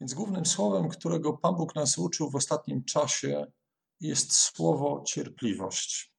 [0.00, 3.46] Więc głównym słowem, którego Pan Bóg nas uczył w ostatnim czasie,
[4.00, 6.14] jest słowo cierpliwość.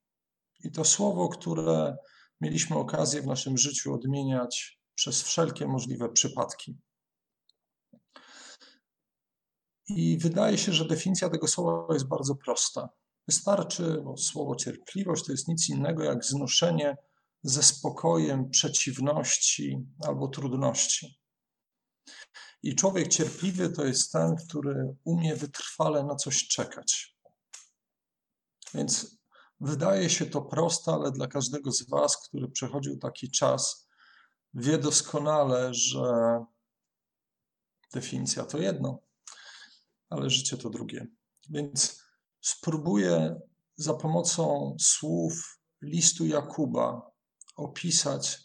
[0.64, 1.98] I to słowo, które
[2.42, 6.78] mieliśmy okazję w naszym życiu odmieniać przez wszelkie możliwe przypadki.
[9.88, 12.90] I wydaje się, że definicja tego słowa jest bardzo prosta.
[13.28, 16.98] Wystarczy, bo słowo cierpliwość to jest nic innego jak znoszenie
[17.44, 21.20] ze spokojem przeciwności albo trudności.
[22.66, 27.18] I człowiek cierpliwy to jest ten, który umie wytrwale na coś czekać.
[28.74, 29.18] Więc
[29.60, 33.88] wydaje się to proste, ale dla każdego z Was, który przechodził taki czas,
[34.54, 36.04] wie doskonale, że
[37.94, 39.00] definicja to jedno,
[40.10, 41.08] ale życie to drugie.
[41.50, 42.04] Więc
[42.42, 43.42] spróbuję
[43.76, 47.12] za pomocą słów listu Jakuba
[47.56, 48.45] opisać,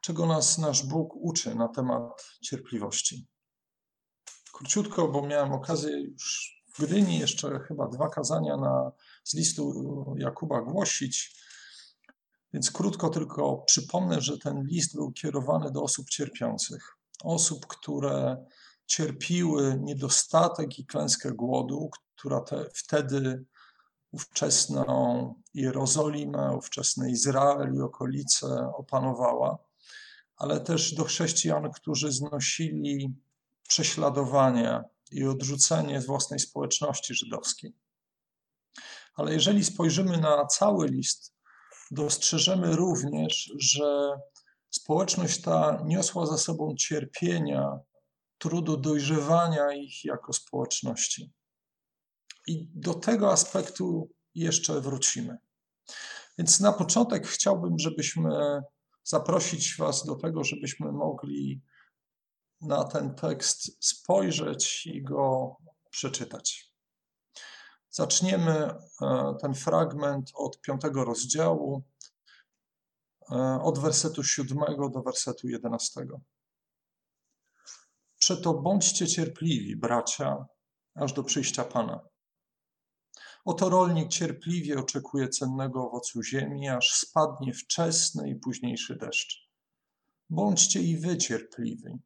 [0.00, 3.26] czego nas nasz Bóg uczy na temat cierpliwości.
[4.52, 8.92] Króciutko, bo miałem okazję już w Gdyni jeszcze chyba dwa kazania na,
[9.24, 11.40] z listu Jakuba głosić.
[12.52, 16.96] Więc krótko tylko przypomnę, że ten list był kierowany do osób cierpiących.
[17.24, 18.44] Osób, które
[18.86, 23.44] cierpiły niedostatek i klęskę głodu, która te, wtedy
[24.12, 29.58] ówczesną Jerozolimę, ówczesny Izrael i okolice opanowała,
[30.40, 33.14] ale też do chrześcijan, którzy znosili
[33.68, 37.72] prześladowania i odrzucenie własnej społeczności żydowskiej.
[39.14, 41.34] Ale jeżeli spojrzymy na cały list,
[41.90, 44.10] dostrzeżemy również, że
[44.70, 47.78] społeczność ta niosła za sobą cierpienia,
[48.38, 51.32] trudu dojrzewania ich jako społeczności.
[52.46, 55.36] I do tego aspektu jeszcze wrócimy.
[56.38, 58.30] Więc na początek chciałbym, żebyśmy
[59.10, 61.62] zaprosić Was do tego, żebyśmy mogli
[62.60, 65.56] na ten tekst spojrzeć i go
[65.90, 66.74] przeczytać.
[67.90, 68.76] Zaczniemy e,
[69.40, 71.84] ten fragment od piątego rozdziału,
[73.32, 76.20] e, od wersetu siódmego do wersetu jedenastego.
[78.18, 80.46] Przeto bądźcie cierpliwi, bracia,
[80.94, 82.00] aż do przyjścia Pana.
[83.44, 89.50] Oto rolnik cierpliwie oczekuje cennego owocu ziemi, aż spadnie wczesny i późniejszy deszcz.
[90.30, 91.98] Bądźcie i wy cierpliwi.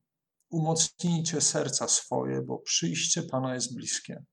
[0.51, 4.25] Umocnijcie serca swoje, bo przyjście Pana jest bliskie.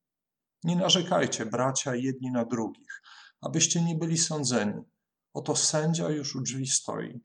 [0.64, 3.02] Nie narzekajcie, bracia, jedni na drugich,
[3.40, 4.82] abyście nie byli sądzeni.
[5.34, 7.20] Oto sędzia już u drzwi stoi.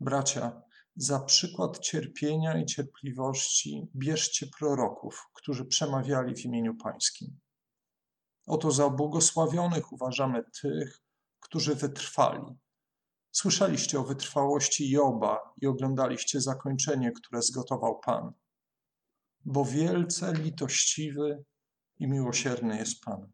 [0.00, 0.62] Bracia,
[0.96, 7.40] za przykład cierpienia i cierpliwości bierzcie proroków, którzy przemawiali w imieniu Pańskim.
[8.48, 11.02] Oto za błogosławionych uważamy tych,
[11.40, 12.58] którzy wytrwali.
[13.32, 18.32] Słyszeliście o wytrwałości Joba i oglądaliście zakończenie, które zgotował Pan.
[19.44, 21.44] Bo wielce litościwy
[21.98, 23.32] i miłosierny jest Pan.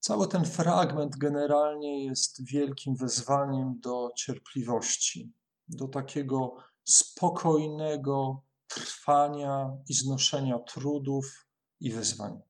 [0.00, 5.32] Cały ten fragment generalnie jest wielkim wezwaniem do cierpliwości,
[5.68, 11.46] do takiego spokojnego trwania i znoszenia trudów
[11.80, 12.40] i wyzwań.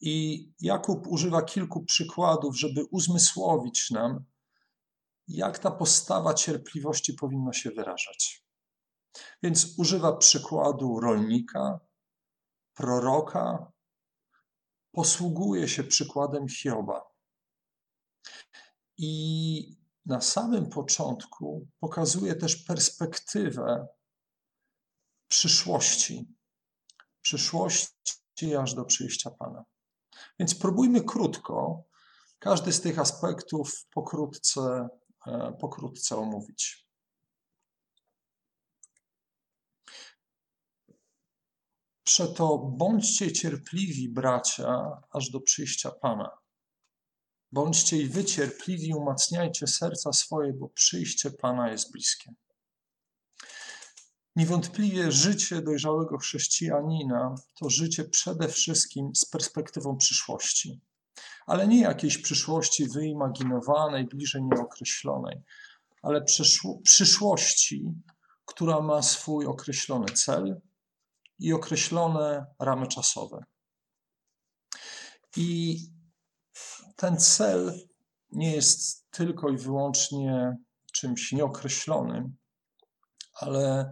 [0.00, 4.24] I Jakub używa kilku przykładów, żeby uzmysłowić nam,
[5.28, 8.46] jak ta postawa cierpliwości powinna się wyrażać.
[9.42, 11.80] Więc używa przykładu rolnika,
[12.74, 13.72] proroka,
[14.92, 17.02] posługuje się przykładem Hioba.
[18.98, 19.76] I
[20.06, 23.86] na samym początku pokazuje też perspektywę
[25.28, 26.34] przyszłości.
[27.20, 29.64] Przyszłości aż do przyjścia Pana.
[30.38, 31.84] Więc próbujmy krótko
[32.38, 34.88] każdy z tych aspektów pokrótce,
[35.26, 36.86] e, pokrótce omówić.
[42.04, 46.30] Przeto bądźcie cierpliwi, bracia, aż do przyjścia Pana.
[47.52, 52.34] Bądźcie i wy cierpliwi, umacniajcie serca swoje, bo przyjście Pana jest bliskie.
[54.36, 60.80] Niewątpliwie życie dojrzałego chrześcijanina to życie przede wszystkim z perspektywą przyszłości,
[61.46, 65.42] ale nie jakiejś przyszłości wyimaginowanej, bliżej nieokreślonej,
[66.02, 66.24] ale
[66.84, 67.92] przyszłości,
[68.44, 70.60] która ma swój określony cel
[71.38, 73.44] i określone ramy czasowe.
[75.36, 75.78] I
[76.96, 77.88] ten cel
[78.32, 80.56] nie jest tylko i wyłącznie
[80.92, 82.36] czymś nieokreślonym,
[83.34, 83.90] ale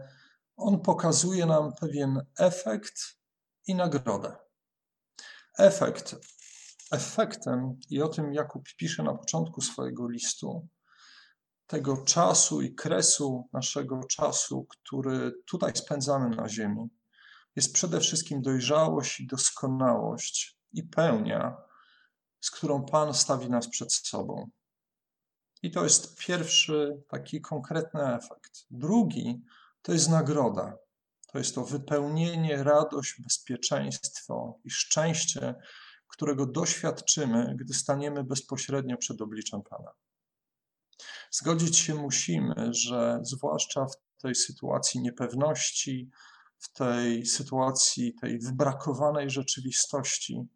[0.56, 2.94] on pokazuje nam pewien efekt
[3.66, 4.36] i nagrodę.
[5.58, 6.16] Efekt.
[6.92, 10.68] Efektem, i o tym Jakub pisze na początku swojego listu,
[11.66, 16.88] tego czasu i kresu naszego czasu, który tutaj spędzamy na Ziemi,
[17.56, 21.56] jest przede wszystkim dojrzałość i doskonałość i pełnia,
[22.40, 24.50] z którą Pan stawi nas przed sobą.
[25.62, 28.66] I to jest pierwszy taki konkretny efekt.
[28.70, 29.42] Drugi
[29.84, 30.78] to jest nagroda.
[31.32, 35.54] To jest to wypełnienie, radość, bezpieczeństwo i szczęście,
[36.06, 39.90] którego doświadczymy, gdy staniemy bezpośrednio przed obliczem Pana.
[41.31, 46.10] Zgodzić się musimy, że zwłaszcza w tej sytuacji niepewności,
[46.58, 50.48] w tej sytuacji tej wybrakowanej rzeczywistości,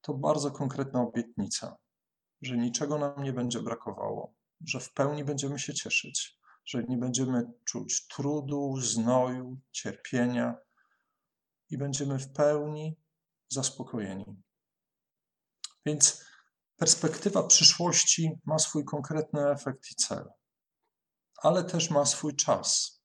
[0.00, 1.76] to bardzo konkretna obietnica,
[2.42, 4.34] że niczego nam nie będzie brakowało,
[4.64, 10.56] że w pełni będziemy się cieszyć, że nie będziemy czuć trudu, znoju, cierpienia
[11.70, 12.96] i będziemy w pełni
[13.48, 14.42] zaspokojeni.
[15.86, 16.24] Więc
[16.76, 20.28] perspektywa przyszłości ma swój konkretny efekt i cel,
[21.36, 23.00] ale też ma swój czas.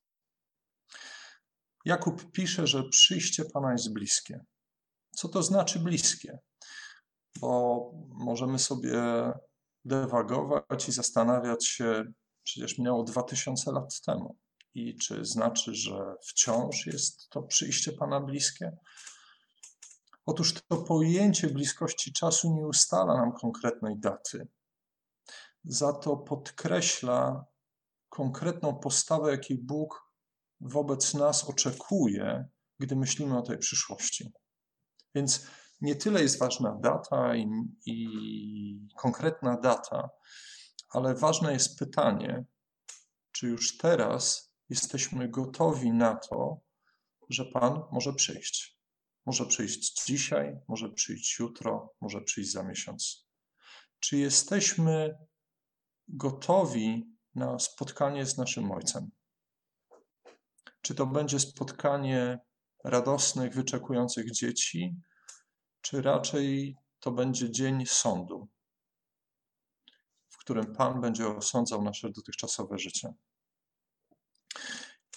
[1.85, 4.45] Jakub pisze, że przyjście Pana jest bliskie.
[5.15, 6.39] Co to znaczy bliskie?
[7.39, 8.93] Bo możemy sobie
[9.85, 12.03] dewagować i zastanawiać się,
[12.49, 14.37] przecież minęło 2000 lat temu.
[14.73, 18.77] I czy znaczy, że wciąż jest to przyjście Pana bliskie?
[20.25, 24.47] Otóż to pojęcie bliskości czasu nie ustala nam konkretnej daty.
[25.63, 27.45] Za to podkreśla
[28.09, 30.13] konkretną postawę, jakiej Bóg
[30.61, 32.45] wobec nas oczekuje,
[32.79, 34.31] gdy myślimy o tej przyszłości.
[35.15, 35.47] Więc
[35.81, 37.47] nie tyle jest ważna data i,
[37.85, 40.09] i konkretna data,
[40.89, 42.45] ale ważne jest pytanie,
[43.31, 46.61] czy już teraz jesteśmy gotowi na to,
[47.29, 48.79] że Pan może przyjść.
[49.25, 53.27] Może przyjść dzisiaj, może przyjść jutro, może przyjść za miesiąc.
[53.99, 55.17] Czy jesteśmy
[56.07, 59.11] gotowi na spotkanie z naszym Ojcem?
[60.81, 62.39] Czy to będzie spotkanie
[62.83, 64.95] radosnych, wyczekujących dzieci,
[65.81, 68.49] czy raczej to będzie dzień sądu,
[70.49, 73.13] którym Pan będzie osądzał nasze dotychczasowe życie?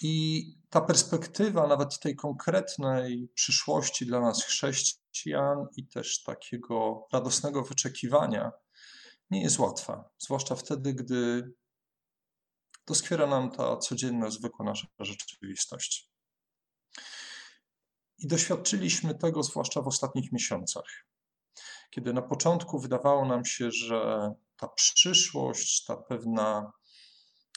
[0.01, 8.51] I ta perspektywa nawet tej konkretnej przyszłości dla nas chrześcijan i też takiego radosnego wyczekiwania
[9.29, 11.53] nie jest łatwa, zwłaszcza wtedy, gdy
[12.87, 16.09] doskwiera nam ta codzienna, zwykła nasza rzeczywistość.
[18.17, 21.05] I doświadczyliśmy tego zwłaszcza w ostatnich miesiącach,
[21.89, 24.33] kiedy na początku wydawało nam się, że
[24.63, 26.71] ta przyszłość, ta pewna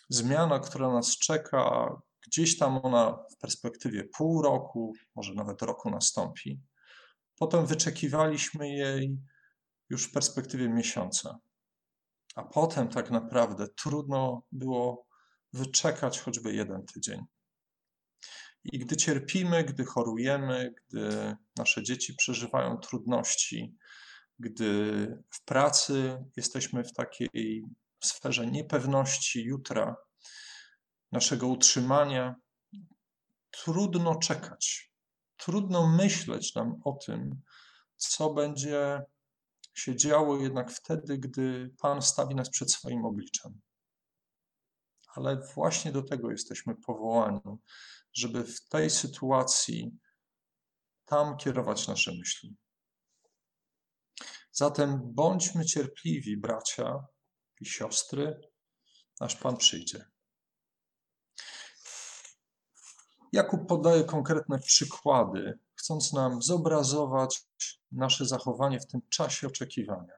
[0.09, 6.61] zmiana, która nas czeka, gdzieś tam ona w perspektywie pół roku, może nawet roku nastąpi.
[7.39, 9.19] Potem wyczekiwaliśmy jej
[9.91, 11.39] już w perspektywie miesiąca.
[12.35, 15.07] A potem tak naprawdę trudno było
[15.53, 17.25] wyczekać choćby jeden tydzień.
[18.65, 23.77] I gdy cierpimy, gdy chorujemy, gdy nasze dzieci przeżywają trudności,
[24.39, 27.65] gdy w pracy jesteśmy w takiej
[28.05, 29.97] sferze niepewności jutra,
[31.13, 32.35] naszego utrzymania,
[33.51, 34.93] trudno czekać.
[35.37, 37.43] Trudno myśleć nam o tym,
[37.97, 39.03] co będzie
[39.75, 43.61] się działo jednak wtedy, gdy Pan stawi nas przed swoim obliczem.
[45.15, 47.41] Ale właśnie do tego jesteśmy powołani,
[48.13, 49.99] żeby w tej sytuacji
[51.05, 52.57] tam kierować nasze myśli.
[54.59, 57.05] Zatem bądźmy cierpliwi, bracia
[57.61, 58.41] i siostry,
[59.21, 60.05] aż Pan przyjdzie.
[63.33, 67.43] Jakub podaje konkretne przykłady, chcąc nam zobrazować
[67.93, 70.15] nasze zachowanie w tym czasie oczekiwania.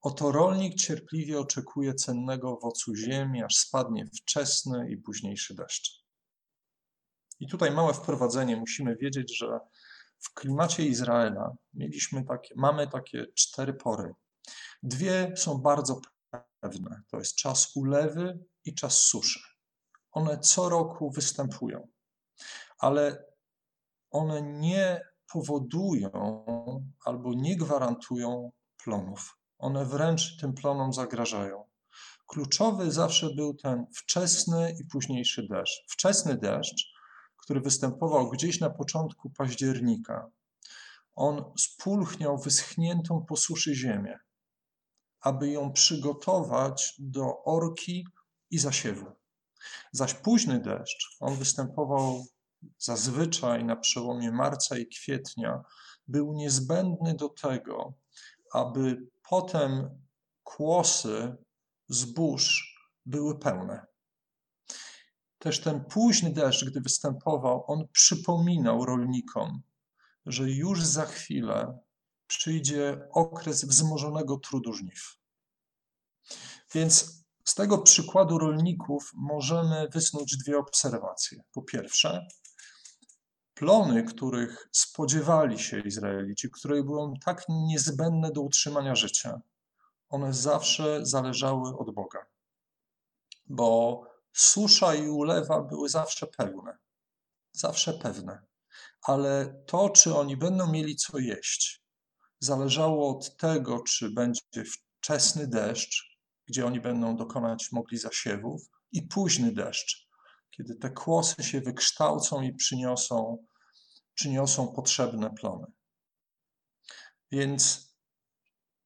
[0.00, 6.04] Oto rolnik cierpliwie oczekuje cennego owocu ziemi, aż spadnie wczesny i późniejszy deszcz.
[7.40, 8.56] I tutaj małe wprowadzenie.
[8.56, 9.60] Musimy wiedzieć, że
[10.22, 14.14] w klimacie Izraela mieliśmy takie, mamy takie cztery pory.
[14.82, 16.00] Dwie są bardzo
[16.60, 17.02] pewne.
[17.10, 19.40] To jest czas ulewy i czas suszy.
[20.10, 21.88] One co roku występują,
[22.78, 23.24] ale
[24.10, 25.00] one nie
[25.32, 26.44] powodują
[27.04, 28.52] albo nie gwarantują
[28.84, 29.38] plonów.
[29.58, 31.64] One wręcz tym plonom zagrażają.
[32.26, 35.84] Kluczowy zawsze był ten wczesny i późniejszy deszcz.
[35.88, 36.91] Wczesny deszcz
[37.42, 40.30] który występował gdzieś na początku października,
[41.14, 44.18] on spulchniał wyschniętą po suszy ziemię,
[45.20, 48.06] aby ją przygotować do orki
[48.50, 49.06] i zasiewu.
[49.92, 52.26] Zaś późny deszcz, on występował
[52.78, 55.62] zazwyczaj na przełomie marca i kwietnia,
[56.08, 57.94] był niezbędny do tego,
[58.52, 60.00] aby potem
[60.42, 61.36] kłosy
[61.88, 62.74] zbóż
[63.06, 63.91] były pełne.
[65.42, 69.62] Też ten późny deszcz, gdy występował, on przypominał rolnikom,
[70.26, 71.78] że już za chwilę
[72.26, 75.18] przyjdzie okres wzmożonego trudu żniw.
[76.74, 81.42] Więc z tego przykładu rolników możemy wysnuć dwie obserwacje.
[81.52, 82.26] Po pierwsze,
[83.54, 89.40] plony, których spodziewali się Izraelici, które były tak niezbędne do utrzymania życia,
[90.08, 92.26] one zawsze zależały od Boga.
[93.46, 96.78] Bo susza i ulewa były zawsze pewne.
[97.52, 98.42] Zawsze pewne.
[99.02, 101.82] Ale to, czy oni będą mieli co jeść,
[102.40, 104.40] zależało od tego, czy będzie
[105.00, 108.62] wczesny deszcz, gdzie oni będą dokonać mogli zasiewów,
[108.92, 110.08] i późny deszcz,
[110.50, 113.46] kiedy te kłosy się wykształcą i przyniosą,
[114.14, 115.66] przyniosą potrzebne plony.
[117.30, 117.88] Więc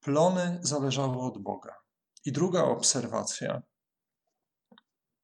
[0.01, 1.75] plony zależały od Boga.
[2.25, 3.63] I druga obserwacja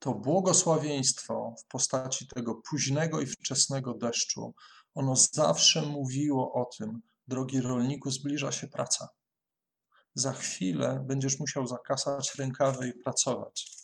[0.03, 4.55] to błogosławieństwo w postaci tego późnego i wczesnego deszczu,
[4.95, 9.09] ono zawsze mówiło o tym, drogi rolniku, zbliża się praca.
[10.15, 13.77] Za chwilę będziesz musiał zakasać rękawy i pracować.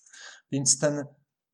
[0.52, 1.04] Więc ten,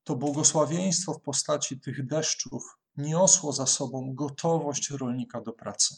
[0.04, 2.64] to błogosławieństwo w postaci tych deszczów
[2.97, 5.94] niosło za sobą gotowość rolnika do pracy.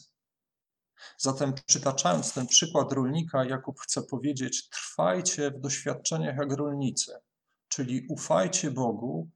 [1.17, 7.11] Zatem, przytaczając ten przykład rolnika, Jakub chce powiedzieć: trwajcie w doświadczeniach jak rolnicy,
[7.67, 9.29] czyli ufajcie Bogu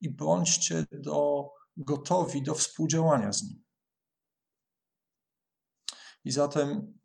[0.00, 3.64] i bądźcie do, gotowi do współdziałania z Nim.
[6.24, 6.98] I zatem,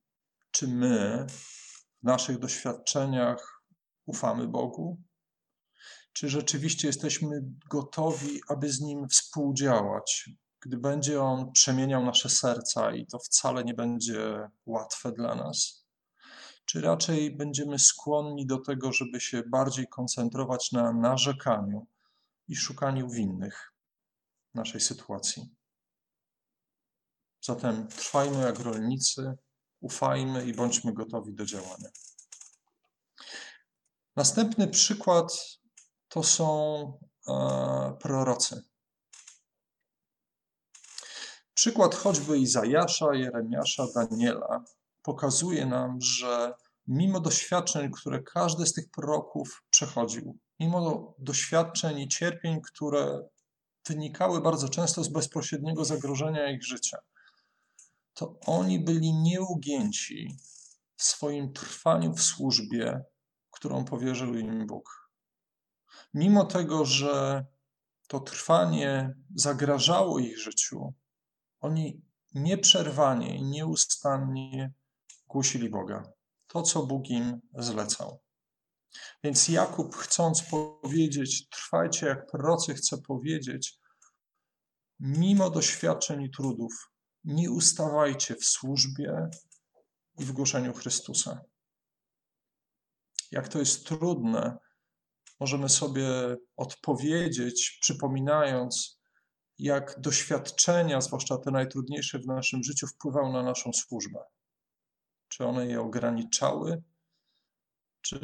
[0.52, 3.64] czy my w naszych doświadczeniach
[4.06, 5.02] ufamy Bogu?
[6.14, 10.30] Czy rzeczywiście jesteśmy gotowi, aby z Nim współdziałać,
[10.62, 15.85] gdy będzie On przemieniał nasze serca i to wcale nie będzie łatwe dla nas?
[16.66, 21.88] Czy raczej będziemy skłonni do tego, żeby się bardziej koncentrować na narzekaniu
[22.48, 23.74] i szukaniu winnych
[24.54, 25.56] naszej sytuacji?
[27.42, 29.38] Zatem trwajmy jak rolnicy,
[29.80, 31.90] ufajmy i bądźmy gotowi do działania.
[34.16, 35.38] Następny przykład
[36.08, 38.64] to są e, prorocy.
[41.54, 44.66] Przykład choćby Izajasza, Jeremiasza, Daniela
[45.06, 46.54] pokazuje nam, że
[46.88, 53.28] mimo doświadczeń, które każdy z tych proroków przechodził, mimo doświadczeń i cierpień, które
[53.88, 56.98] wynikały bardzo często z bezpośredniego zagrożenia ich życia,
[58.14, 60.38] to oni byli nieugięci
[60.96, 63.04] w swoim trwaniu w służbie,
[63.52, 65.12] którą powierzył im Bóg.
[66.14, 67.46] Mimo tego, że
[68.08, 70.94] to trwanie zagrażało ich życiu,
[71.60, 72.02] oni
[72.34, 74.74] nieprzerwanie i nieustannie
[75.36, 76.04] głosili Boga,
[76.48, 78.20] to co Bóg im zlecał.
[79.24, 83.80] Więc Jakub, chcąc powiedzieć, trwajcie jak prorocy, chce powiedzieć,
[85.00, 86.92] mimo doświadczeń i trudów,
[87.24, 89.30] nie ustawajcie w służbie
[90.20, 91.42] i w głoszeniu Chrystusa.
[93.32, 94.58] Jak to jest trudne,
[95.40, 99.00] możemy sobie odpowiedzieć, przypominając,
[99.58, 104.20] jak doświadczenia, zwłaszcza te najtrudniejsze w naszym życiu, wpływały na naszą służbę.
[105.36, 106.84] Czy one je ograniczały,
[108.02, 108.20] czy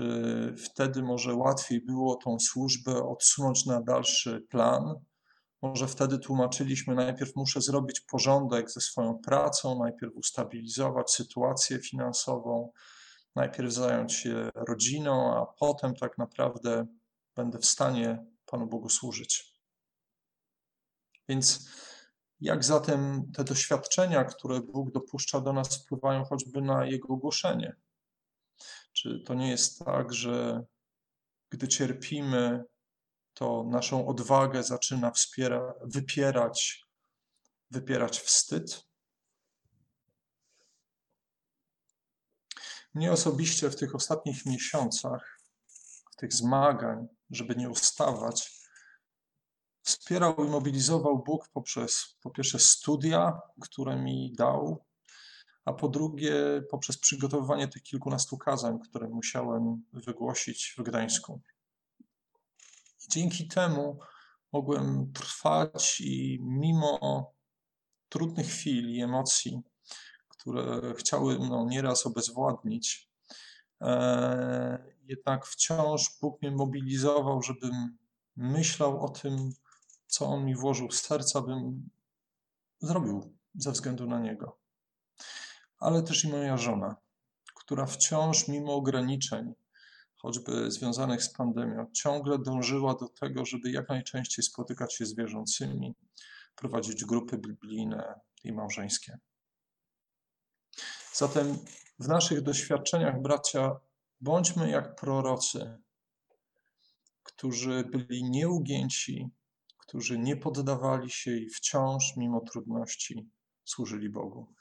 [0.66, 4.96] wtedy może łatwiej było tą służbę odsunąć na dalszy plan,
[5.62, 12.72] może wtedy tłumaczyliśmy, najpierw muszę zrobić porządek ze swoją pracą, najpierw ustabilizować sytuację finansową,
[13.36, 16.88] najpierw zająć się rodziną, a potem tak naprawdę
[17.36, 19.54] będę w stanie Panu Bogu służyć.
[21.30, 21.70] Więc
[22.42, 27.76] jak zatem te doświadczenia, które Bóg dopuszcza do nas, wpływają choćby na Jego głoszenie?
[28.94, 30.64] Czy to nie jest tak, że
[31.50, 32.64] gdy cierpimy,
[33.34, 36.86] to naszą odwagę zaczyna wspiera, wypierać,
[37.72, 38.88] wypierać wstyd.
[42.94, 45.40] Mnie osobiście w tych ostatnich miesiącach,
[46.12, 48.61] w tych zmagań, żeby nie ustawać,
[49.82, 54.86] wspierał i mobilizował Bóg poprzez po pierwsze studia, które mi dał,
[55.66, 56.34] a po drugie
[56.70, 61.42] poprzez przygotowywanie tych kilkunastu kazań, które musiałem wygłosić w Gdańsku.
[63.06, 64.00] I dzięki temu
[64.52, 67.34] mogłem trwać i mimo
[68.10, 69.62] trudnych chwil i emocji,
[70.28, 73.10] które chciały mną nieraz obezwładnić,
[73.82, 77.98] e, jednak wciąż Bóg mnie mobilizował, żebym
[78.36, 79.50] myślał o tym,
[80.12, 81.90] co On mi włożył w serca, bym
[82.80, 84.58] zrobił ze względu na Niego.
[85.80, 86.96] Ale też i moja żona,
[87.56, 89.54] która wciąż mimo ograniczeń
[90.16, 95.96] choćby związanych z pandemią, ciągle dążyła do tego, żeby jak najczęściej spotykać się z wierzącymi,
[96.56, 99.18] prowadzić grupy biblijne i małżeńskie.
[101.14, 101.58] Zatem
[102.00, 103.76] w naszych doświadczeniach, bracia,
[104.22, 105.78] bądźmy jak prorocy,
[107.24, 109.30] którzy byli nieugięci,
[109.92, 113.30] którzy nie poddawali się i wciąż, mimo trudności,
[113.66, 114.54] służyli Bogu.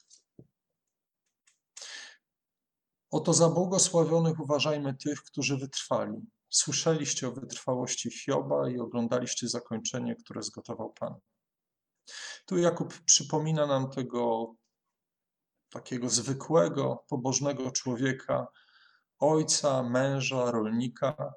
[3.11, 6.27] Oto za błogosławionych uważajmy tych, którzy wytrwali.
[6.49, 11.15] Słyszeliście o wytrwałości Hioba i oglądaliście zakończenie, które zgotował Pan.
[12.47, 14.55] Tu Jakub przypomina nam tego
[15.69, 18.47] takiego zwykłego, pobożnego człowieka,
[19.19, 21.35] ojca, męża, rolnika,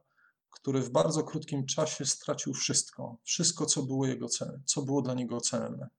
[0.63, 5.13] który w bardzo krótkim czasie stracił wszystko, wszystko, co było, jego cel, co było dla
[5.13, 5.89] niego celne.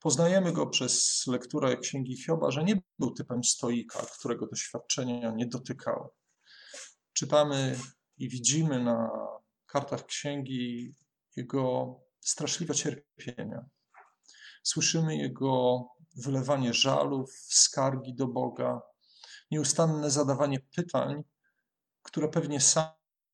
[0.00, 6.08] Poznajemy go przez lekturę Księgi Hioba, że nie był typem stoika, którego doświadczenia nie dotykały.
[7.12, 7.78] Czytamy
[8.18, 9.10] i widzimy na
[9.66, 10.94] kartach Księgi
[11.36, 13.64] jego straszliwe cierpienia.
[14.62, 15.84] Słyszymy jego
[16.16, 18.80] wylewanie żalów, skargi do Boga,
[19.50, 21.22] nieustanne zadawanie pytań,
[22.02, 22.60] które pewnie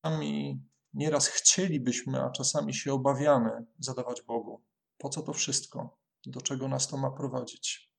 [0.05, 0.61] sami
[0.93, 4.61] nieraz chcielibyśmy, a czasami się obawiamy zadawać Bogu.
[4.97, 5.97] Po co to wszystko?
[6.25, 7.91] Do czego nas to ma prowadzić?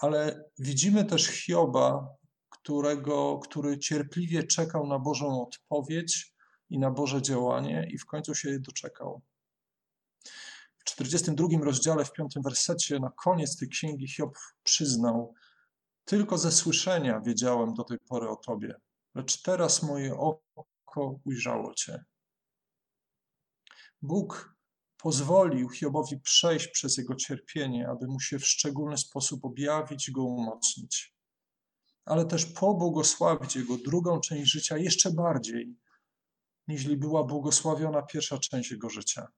[0.00, 2.16] Ale widzimy też Hioba,
[2.48, 6.34] którego, który cierpliwie czekał na Bożą odpowiedź
[6.70, 9.22] i na Boże działanie, i w końcu się doczekał.
[10.76, 15.34] W 42 rozdziale, w piątym wersecie, na koniec tej księgi Hiob przyznał:
[16.04, 18.74] Tylko ze słyszenia wiedziałem do tej pory o Tobie,
[19.14, 20.69] lecz teraz moje oko
[21.24, 22.04] ujrzało Cię.
[24.02, 24.54] Bóg
[24.96, 31.14] pozwolił Hiobowi przejść przez jego cierpienie, aby mu się w szczególny sposób objawić go umocnić,
[32.04, 35.76] ale też pobłogosławić jego drugą część życia jeszcze bardziej,
[36.68, 39.28] niż była błogosławiona pierwsza część jego życia.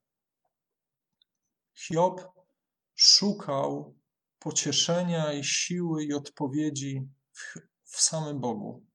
[1.74, 2.20] Hiob
[2.94, 3.94] szukał
[4.38, 8.86] pocieszenia i siły i odpowiedzi w, w samym Bogu.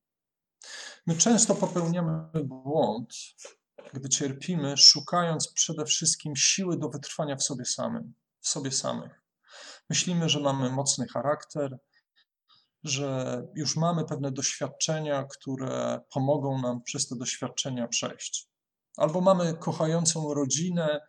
[1.08, 3.13] My często popełniamy błąd,
[3.93, 9.22] gdy cierpimy, szukając przede wszystkim siły do wytrwania w sobie samym, w sobie samych.
[9.89, 11.78] Myślimy, że mamy mocny charakter,
[12.84, 18.50] że już mamy pewne doświadczenia, które pomogą nam przez te doświadczenia przejść.
[18.98, 21.00] Albo mamy kochającą rodzinę,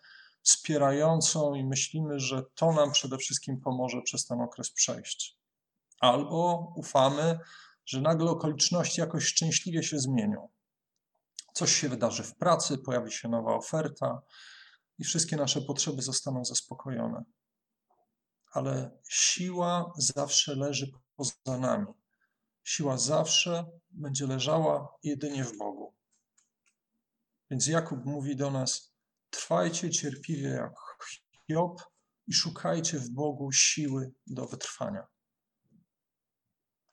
[0.42, 5.38] wspierającą i myślimy, że to nam przede wszystkim pomoże przez ten okres przejść.
[6.00, 7.38] Albo ufamy,
[7.88, 10.48] że nagle okoliczności jakoś szczęśliwie się zmienią.
[11.54, 14.22] Coś się wydarzy w pracy, pojawi się nowa oferta
[14.98, 17.24] i wszystkie nasze potrzeby zostaną zaspokojone.
[18.52, 21.86] Ale siła zawsze leży poza nami.
[22.64, 25.94] Siła zawsze będzie leżała jedynie w Bogu.
[27.50, 28.94] Więc Jakub mówi do nas:
[29.30, 30.72] Trwajcie cierpliwie jak
[31.46, 31.82] Hiob
[32.26, 35.06] i szukajcie w Bogu siły do wytrwania.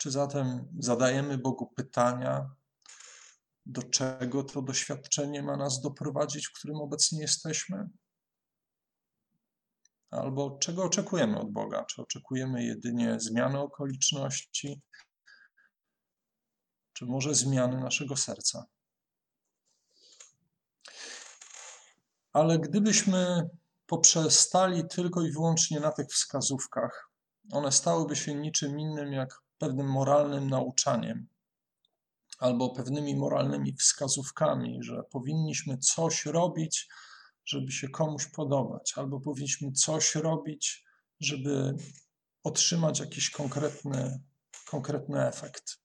[0.06, 2.50] Czy zatem zadajemy Bogu pytania,
[3.66, 7.90] do czego to doświadczenie ma nas doprowadzić, w którym obecnie jesteśmy?
[10.12, 11.86] Albo czego oczekujemy od Boga?
[11.86, 14.82] Czy oczekujemy jedynie zmiany okoliczności,
[16.94, 18.66] czy może zmiany naszego serca?
[22.34, 23.50] Ale gdybyśmy
[23.86, 27.10] poprzestali tylko i wyłącznie na tych wskazówkach,
[27.52, 31.28] one stałyby się niczym innym jak pewnym moralnym nauczaniem
[32.40, 36.88] albo pewnymi moralnymi wskazówkami, że powinniśmy coś robić,
[37.46, 40.86] żeby się komuś podobać, albo powinniśmy coś robić,
[41.20, 41.76] żeby
[42.44, 44.22] otrzymać jakiś konkretny,
[44.66, 45.78] konkretny efekt.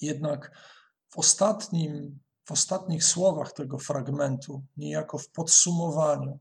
[0.00, 0.58] Jednak
[1.08, 6.38] w ostatnim w ostatnich słowach tego fragmentu, niejako w podsumowaniu,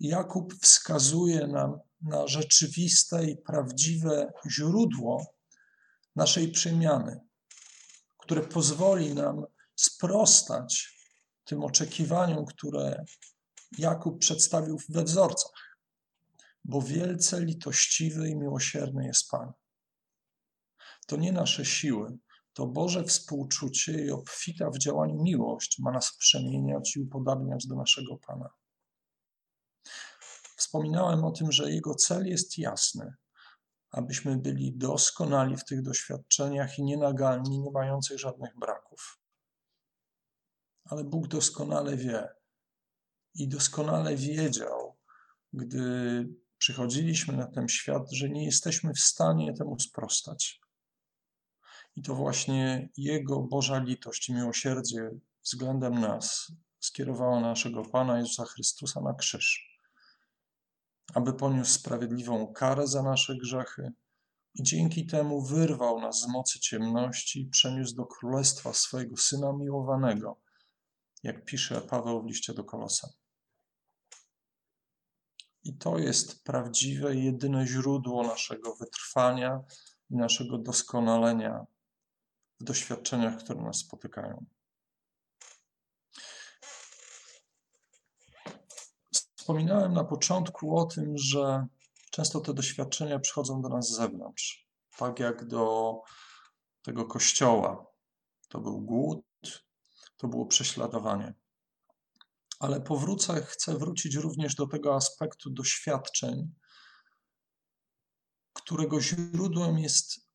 [0.00, 5.26] Jakub wskazuje nam na rzeczywiste i prawdziwe źródło
[6.16, 7.20] naszej przemiany,
[8.18, 9.44] które pozwoli nam
[9.76, 10.94] sprostać
[11.44, 13.04] tym oczekiwaniom, które
[13.78, 15.78] Jakub przedstawił we wzorcach,
[16.64, 19.52] bo wielce litościwy i miłosierny jest Pan.
[21.06, 22.18] To nie nasze siły,
[22.52, 28.16] to Boże współczucie i obfita w działaniu miłość ma nas przemieniać i upodabniać do naszego
[28.16, 28.48] Pana.
[30.74, 33.14] Wspominałem o tym, że Jego cel jest jasny,
[33.90, 39.18] abyśmy byli doskonali w tych doświadczeniach i nienagalni, nie mających żadnych braków.
[40.84, 42.28] Ale Bóg doskonale wie
[43.34, 44.96] i doskonale wiedział,
[45.52, 50.60] gdy przychodziliśmy na ten świat, że nie jesteśmy w stanie temu sprostać
[51.96, 55.10] I to właśnie Jego Boża litość i miłosierdzie
[55.42, 59.73] względem nas skierowała naszego Pana Jezusa Chrystusa na krzyż,
[61.14, 63.92] aby poniósł sprawiedliwą karę za nasze grzechy
[64.54, 70.40] i dzięki temu wyrwał nas z mocy ciemności i przeniósł do królestwa swojego Syna miłowanego,
[71.22, 73.08] jak pisze Paweł w liście do Kolosa.
[75.64, 79.60] I to jest prawdziwe, jedyne źródło naszego wytrwania
[80.10, 81.66] i naszego doskonalenia
[82.60, 84.46] w doświadczeniach, które nas spotykają.
[89.44, 91.66] Wspominałem na początku o tym, że
[92.10, 95.94] często te doświadczenia przychodzą do nas z zewnątrz, tak jak do
[96.82, 97.86] tego kościoła.
[98.48, 99.24] To był głód,
[100.16, 101.34] to było prześladowanie.
[102.60, 106.54] Ale powrócę, chcę wrócić również do tego aspektu doświadczeń,
[108.52, 110.28] którego źródłem jest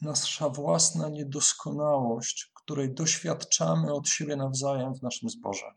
[0.00, 5.74] nasza własna niedoskonałość, której doświadczamy od siebie nawzajem w naszym zborze.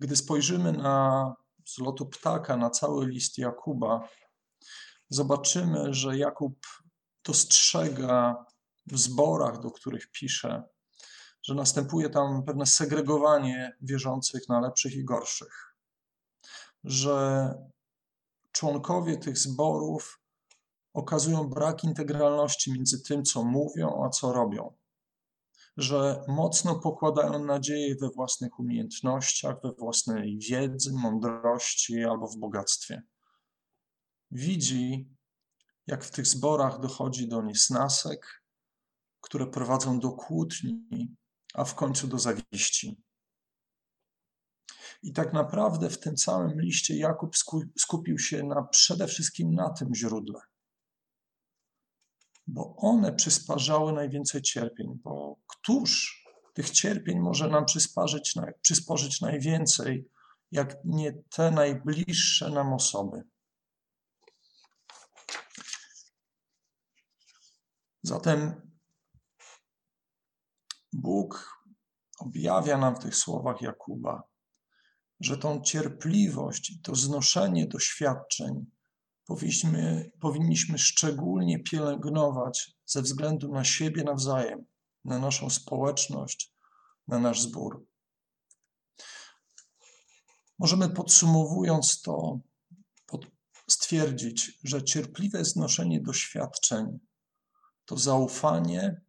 [0.00, 1.34] Gdy spojrzymy na
[1.66, 4.08] z lotu ptaka na cały list Jakuba,
[5.08, 6.66] zobaczymy, że Jakub
[7.24, 8.44] dostrzega
[8.86, 10.62] w zborach, do których pisze,
[11.42, 15.76] że następuje tam pewne segregowanie wierzących na lepszych i gorszych,
[16.84, 17.54] że
[18.52, 20.20] członkowie tych zborów
[20.94, 24.74] okazują brak integralności między tym, co mówią, a co robią.
[25.76, 33.02] Że mocno pokładają nadzieję we własnych umiejętnościach, we własnej wiedzy, mądrości albo w bogactwie.
[34.30, 35.10] Widzi,
[35.86, 38.42] jak w tych zborach dochodzi do niesnasek,
[39.20, 41.16] które prowadzą do kłótni,
[41.54, 43.02] a w końcu do zawiści.
[45.02, 47.36] I tak naprawdę w tym całym liście Jakub
[47.78, 50.40] skupił się na, przede wszystkim na tym źródle
[52.46, 56.22] bo one przysparzały najwięcej cierpień, bo któż
[56.54, 60.08] tych cierpień może nam przysparzyć, przysporzyć najwięcej,
[60.52, 63.22] jak nie te najbliższe nam osoby.
[68.02, 68.70] Zatem
[70.92, 71.56] Bóg
[72.18, 74.22] objawia nam w tych słowach Jakuba,
[75.20, 78.66] że tą cierpliwość i to znoszenie doświadczeń
[79.26, 84.66] powinniśmy, powinniśmy szczególnie pielęgnować ze względu na siebie nawzajem,
[85.04, 86.52] na naszą społeczność,
[87.08, 87.86] na nasz zbór.
[90.58, 92.40] Możemy podsumowując to
[93.70, 96.98] stwierdzić, że cierpliwe znoszenie doświadczeń
[97.84, 99.00] to zaufanie,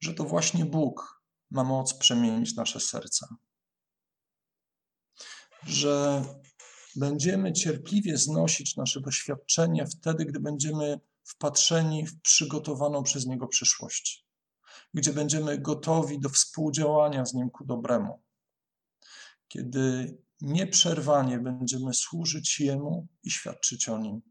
[0.00, 3.28] że to właśnie Bóg ma moc przemienić nasze serca.
[5.62, 6.24] Że
[6.96, 14.26] Będziemy cierpliwie znosić nasze doświadczenia wtedy, gdy będziemy wpatrzeni w przygotowaną przez Niego przyszłość,
[14.94, 18.22] gdzie będziemy gotowi do współdziałania z Nim ku dobremu,
[19.48, 24.22] kiedy nieprzerwanie będziemy służyć Jemu i świadczyć o Nim,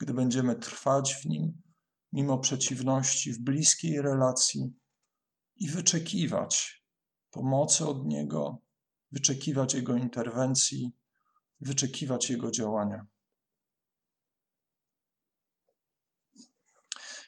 [0.00, 1.62] gdy będziemy trwać w Nim
[2.12, 4.72] mimo przeciwności, w bliskiej relacji
[5.56, 6.84] i wyczekiwać
[7.30, 8.62] pomocy od Niego
[9.12, 10.92] wyczekiwać Jego interwencji,
[11.60, 13.06] wyczekiwać Jego działania.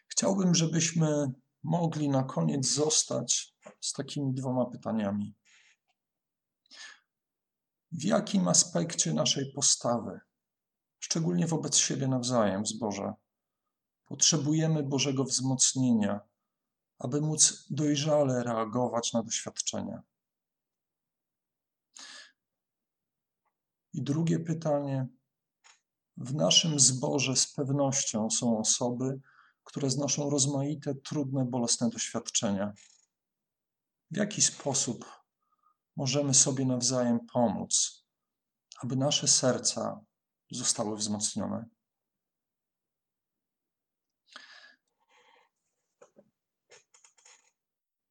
[0.09, 5.35] Chciałbym, żebyśmy mogli na koniec zostać z takimi dwoma pytaniami.
[7.93, 10.21] W jakim aspekcie naszej postawy,
[10.99, 13.13] szczególnie wobec siebie nawzajem, zboże,
[14.05, 16.21] potrzebujemy Bożego wzmocnienia,
[16.99, 20.03] aby móc dojrzale reagować na doświadczenia?
[23.93, 25.09] I drugie pytanie.
[26.17, 29.21] W naszym zborze z pewnością są osoby,
[29.65, 32.73] które znoszą rozmaite, trudne, bolesne doświadczenia.
[34.11, 35.05] W jaki sposób
[35.97, 38.05] możemy sobie nawzajem pomóc,
[38.83, 40.01] aby nasze serca
[40.51, 41.65] zostały wzmocnione?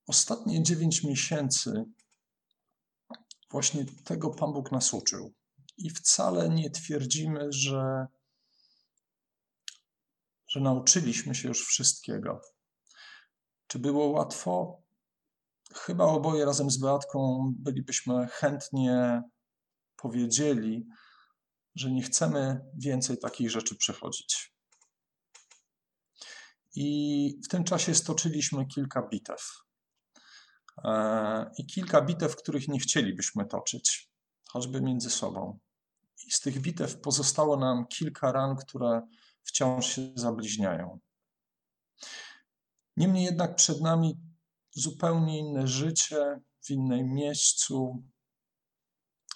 [0.08, 1.86] Ostatnie dziewięć miesięcy
[3.52, 5.39] właśnie tego Pan Bóg nas uczył
[5.80, 8.08] i wcale nie twierdzimy, że,
[10.48, 12.42] że nauczyliśmy się już wszystkiego.
[13.68, 14.84] Czy było łatwo?
[15.76, 19.24] Chyba oboje razem z Beatką bylibyśmy chętnie
[19.96, 20.88] powiedzieli,
[21.76, 24.54] że nie chcemy więcej takich rzeczy przechodzić.
[26.76, 29.52] I w tym czasie stoczyliśmy kilka bitew.
[30.84, 34.12] E, I kilka bitew, których nie chcielibyśmy toczyć,
[34.50, 35.60] choćby między sobą.
[36.28, 39.02] I z tych bitew pozostało nam kilka ran, które
[39.44, 41.00] wciąż się zabliźniają.
[42.98, 44.20] Niemniej jednak przed nami
[44.72, 48.04] zupełnie inne życie, w innym miejscu,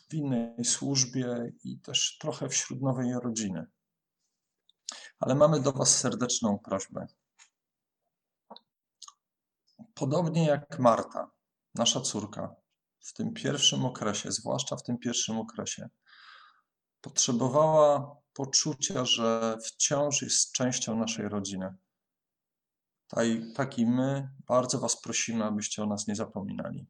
[0.10, 3.65] w innej służbie i też trochę wśród nowej rodziny.
[5.19, 7.08] Ale mamy do Was serdeczną prośbę.
[9.93, 11.32] Podobnie jak Marta,
[11.76, 12.56] nasza córka,
[13.00, 15.89] w tym pierwszym okresie, zwłaszcza w tym pierwszym okresie,
[17.03, 21.75] potrzebowała poczucia, że wciąż jest częścią naszej rodziny.
[23.55, 26.87] Tak i my bardzo Was prosimy, abyście o nas nie zapominali.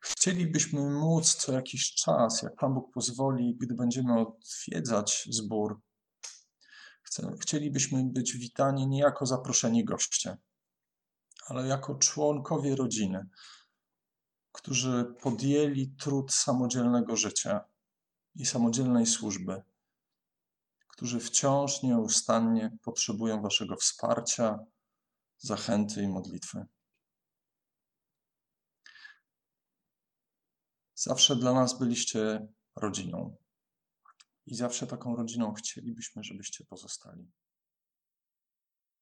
[0.00, 5.80] Chcielibyśmy móc co jakiś czas, jak Pan Bóg pozwoli, gdy będziemy odwiedzać zbór,
[7.40, 10.36] chcielibyśmy być witani nie jako zaproszeni goście,
[11.46, 13.28] ale jako członkowie rodziny,
[14.52, 17.64] którzy podjęli trud samodzielnego życia
[18.36, 19.62] i samodzielnej służby,
[20.88, 24.58] którzy wciąż nieustannie potrzebują Waszego wsparcia,
[25.38, 26.66] zachęty i modlitwy.
[30.94, 33.36] Zawsze dla nas byliście rodziną
[34.46, 37.30] i zawsze taką rodziną chcielibyśmy, żebyście pozostali.